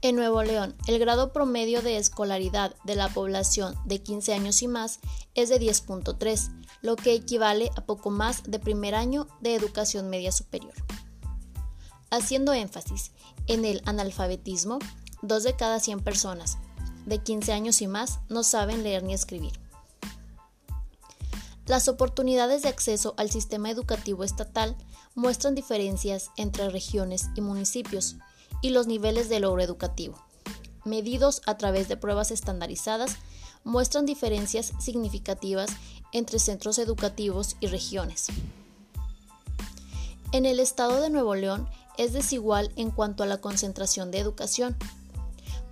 [0.00, 4.68] En Nuevo León, el grado promedio de escolaridad de la población de 15 años y
[4.68, 5.00] más
[5.34, 10.30] es de 10.3, lo que equivale a poco más de primer año de educación media
[10.30, 10.74] superior.
[12.10, 13.10] Haciendo énfasis
[13.48, 14.78] en el analfabetismo,
[15.20, 16.58] dos de cada 100 personas
[17.04, 19.58] de 15 años y más no saben leer ni escribir.
[21.66, 24.76] Las oportunidades de acceso al sistema educativo estatal
[25.16, 28.16] muestran diferencias entre regiones y municipios,
[28.62, 30.22] y los niveles de logro educativo,
[30.84, 33.16] medidos a través de pruebas estandarizadas,
[33.64, 35.70] muestran diferencias significativas
[36.12, 38.26] entre centros educativos y regiones.
[40.32, 44.76] En el estado de Nuevo León es desigual en cuanto a la concentración de educación.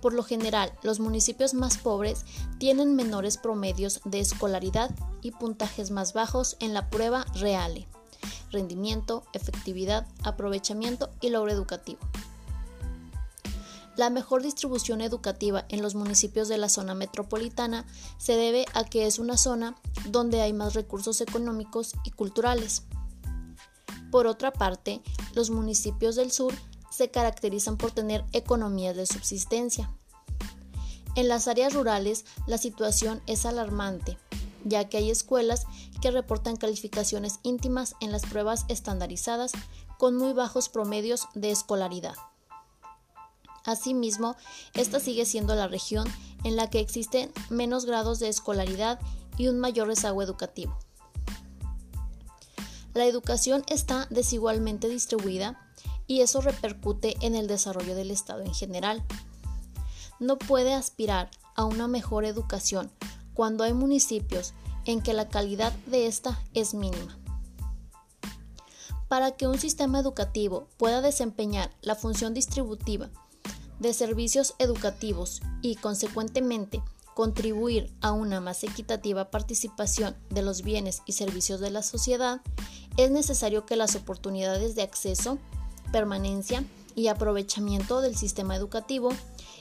[0.01, 2.25] Por lo general, los municipios más pobres
[2.59, 7.87] tienen menores promedios de escolaridad y puntajes más bajos en la prueba REALE,
[8.51, 11.99] rendimiento, efectividad, aprovechamiento y logro educativo.
[13.97, 17.83] La mejor distribución educativa en los municipios de la zona metropolitana
[18.19, 19.75] se debe a que es una zona
[20.09, 22.83] donde hay más recursos económicos y culturales.
[24.11, 25.01] Por otra parte,
[25.33, 26.53] los municipios del sur
[26.91, 29.91] se caracterizan por tener economías de subsistencia.
[31.15, 34.19] En las áreas rurales la situación es alarmante,
[34.63, 35.65] ya que hay escuelas
[36.03, 39.53] que reportan calificaciones íntimas en las pruebas estandarizadas
[39.97, 42.13] con muy bajos promedios de escolaridad.
[43.67, 44.37] Asimismo,
[44.73, 46.07] esta sigue siendo la región
[46.45, 48.97] en la que existen menos grados de escolaridad
[49.37, 50.79] y un mayor rezago educativo.
[52.93, 55.59] La educación está desigualmente distribuida
[56.07, 59.03] y eso repercute en el desarrollo del Estado en general.
[60.21, 62.89] No puede aspirar a una mejor educación
[63.33, 64.53] cuando hay municipios
[64.85, 67.19] en que la calidad de esta es mínima.
[69.09, 73.09] Para que un sistema educativo pueda desempeñar la función distributiva
[73.79, 76.81] de servicios educativos y, consecuentemente,
[77.13, 82.41] contribuir a una más equitativa participación de los bienes y servicios de la sociedad,
[82.95, 85.39] es necesario que las oportunidades de acceso,
[85.91, 86.63] permanencia
[86.95, 89.09] y aprovechamiento del sistema educativo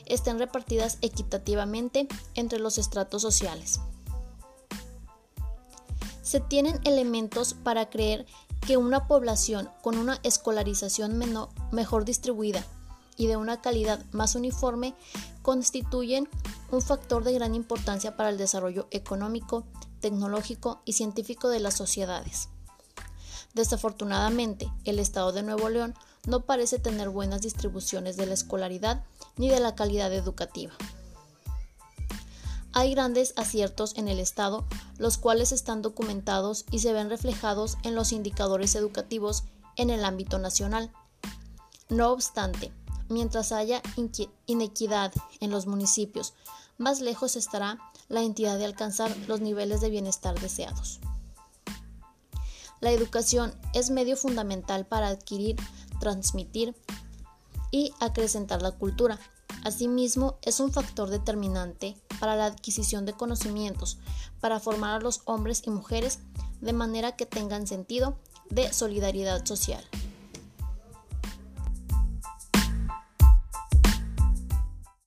[0.04, 3.81] estén repartidas equitativamente entre los estratos sociales.
[6.22, 8.27] Se tienen elementos para creer
[8.66, 11.22] que una población con una escolarización
[11.72, 12.66] mejor distribuida
[13.16, 14.94] y de una calidad más uniforme
[15.43, 16.28] constituyen
[16.71, 19.65] un factor de gran importancia para el desarrollo económico,
[20.00, 22.49] tecnológico y científico de las sociedades.
[23.54, 25.94] Desafortunadamente, el Estado de Nuevo León
[26.27, 29.04] no parece tener buenas distribuciones de la escolaridad
[29.37, 30.72] ni de la calidad educativa.
[32.72, 34.66] Hay grandes aciertos en el Estado,
[34.98, 39.44] los cuales están documentados y se ven reflejados en los indicadores educativos
[39.77, 40.93] en el ámbito nacional.
[41.88, 42.72] No obstante,
[43.09, 43.83] mientras haya
[44.47, 46.34] inequidad en los municipios,
[46.78, 47.78] más lejos estará
[48.09, 51.00] la entidad de alcanzar los niveles de bienestar deseados.
[52.81, 55.56] La educación es medio fundamental para adquirir,
[55.99, 56.77] transmitir
[57.71, 59.19] y acrecentar la cultura.
[59.65, 63.99] Asimismo, es un factor determinante para la adquisición de conocimientos,
[64.41, 66.21] para formar a los hombres y mujeres
[66.61, 68.19] de manera que tengan sentido
[68.50, 69.84] de solidaridad social.